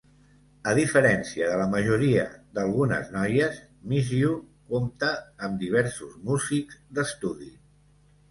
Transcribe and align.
A 0.69 0.71
diferència 0.77 1.49
de 1.49 1.57
la 1.61 1.67
majoria 1.73 2.23
d'"Algunes 2.55 3.11
noies", 3.17 3.59
"Miss 3.91 4.09
You" 4.21 4.33
compta 4.73 5.09
amb 5.49 5.61
diversos 5.65 6.15
músics 6.31 6.81
d'estudi. 6.99 7.53